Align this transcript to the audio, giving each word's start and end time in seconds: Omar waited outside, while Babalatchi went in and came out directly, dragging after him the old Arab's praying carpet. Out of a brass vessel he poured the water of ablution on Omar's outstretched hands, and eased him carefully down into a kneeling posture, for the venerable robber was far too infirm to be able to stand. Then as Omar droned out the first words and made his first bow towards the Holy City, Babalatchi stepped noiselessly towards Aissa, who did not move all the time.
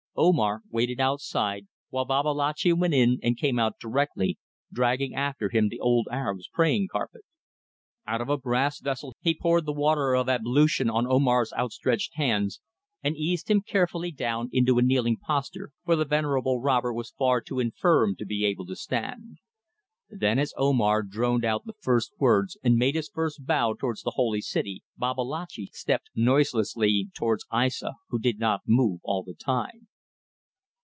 Omar 0.13 0.61
waited 0.69 0.99
outside, 0.99 1.67
while 1.89 2.03
Babalatchi 2.03 2.73
went 2.73 2.93
in 2.93 3.17
and 3.23 3.37
came 3.39 3.57
out 3.57 3.79
directly, 3.79 4.37
dragging 4.71 5.15
after 5.15 5.47
him 5.49 5.69
the 5.69 5.79
old 5.79 6.07
Arab's 6.11 6.49
praying 6.49 6.89
carpet. 6.91 7.21
Out 8.05 8.19
of 8.19 8.27
a 8.29 8.37
brass 8.37 8.81
vessel 8.81 9.15
he 9.21 9.33
poured 9.33 9.65
the 9.65 9.71
water 9.71 10.13
of 10.13 10.27
ablution 10.27 10.89
on 10.89 11.07
Omar's 11.07 11.53
outstretched 11.53 12.15
hands, 12.15 12.59
and 13.01 13.15
eased 13.15 13.49
him 13.49 13.61
carefully 13.61 14.11
down 14.11 14.49
into 14.51 14.77
a 14.77 14.81
kneeling 14.81 15.15
posture, 15.15 15.71
for 15.85 15.95
the 15.95 16.03
venerable 16.05 16.59
robber 16.59 16.93
was 16.93 17.09
far 17.17 17.39
too 17.39 17.59
infirm 17.61 18.13
to 18.17 18.25
be 18.25 18.43
able 18.45 18.65
to 18.65 18.75
stand. 18.75 19.37
Then 20.09 20.37
as 20.37 20.53
Omar 20.57 21.03
droned 21.03 21.45
out 21.45 21.65
the 21.65 21.73
first 21.79 22.11
words 22.19 22.57
and 22.63 22.75
made 22.75 22.95
his 22.95 23.09
first 23.11 23.45
bow 23.45 23.75
towards 23.75 24.03
the 24.03 24.11
Holy 24.17 24.41
City, 24.41 24.83
Babalatchi 24.97 25.69
stepped 25.71 26.09
noiselessly 26.13 27.07
towards 27.15 27.45
Aissa, 27.51 27.93
who 28.09 28.19
did 28.19 28.39
not 28.39 28.61
move 28.67 28.99
all 29.05 29.23
the 29.23 29.33
time. 29.33 29.87